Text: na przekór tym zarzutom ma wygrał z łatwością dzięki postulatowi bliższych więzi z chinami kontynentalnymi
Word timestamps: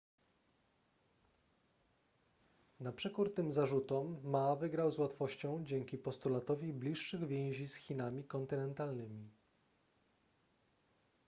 na 2.79 2.91
przekór 2.91 3.33
tym 3.33 3.53
zarzutom 3.53 4.21
ma 4.23 4.55
wygrał 4.55 4.91
z 4.91 4.97
łatwością 4.97 5.63
dzięki 5.63 5.97
postulatowi 5.97 6.73
bliższych 6.73 7.27
więzi 7.27 7.67
z 7.67 7.75
chinami 7.75 8.23
kontynentalnymi 8.23 9.29